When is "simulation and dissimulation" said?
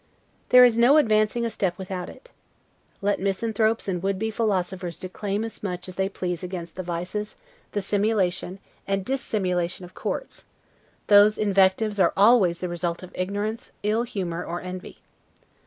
7.83-9.85